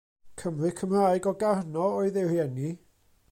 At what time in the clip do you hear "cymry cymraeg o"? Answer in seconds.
0.41-1.33